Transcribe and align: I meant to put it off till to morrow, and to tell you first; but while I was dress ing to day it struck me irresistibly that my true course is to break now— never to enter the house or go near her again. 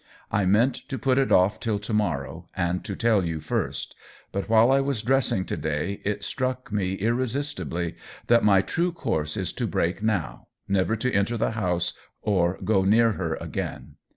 I 0.31 0.47
meant 0.47 0.73
to 0.89 0.97
put 0.97 1.19
it 1.19 1.31
off 1.31 1.59
till 1.59 1.77
to 1.77 1.93
morrow, 1.93 2.49
and 2.55 2.83
to 2.85 2.95
tell 2.95 3.23
you 3.23 3.39
first; 3.39 3.93
but 4.31 4.49
while 4.49 4.71
I 4.71 4.79
was 4.79 5.03
dress 5.03 5.31
ing 5.31 5.45
to 5.45 5.55
day 5.55 6.01
it 6.03 6.23
struck 6.23 6.71
me 6.71 6.93
irresistibly 6.95 7.97
that 8.25 8.43
my 8.43 8.63
true 8.63 8.91
course 8.91 9.37
is 9.37 9.53
to 9.53 9.67
break 9.67 10.01
now— 10.01 10.47
never 10.67 10.95
to 10.95 11.13
enter 11.13 11.37
the 11.37 11.51
house 11.51 11.93
or 12.23 12.57
go 12.63 12.83
near 12.83 13.11
her 13.11 13.35
again. 13.35 13.97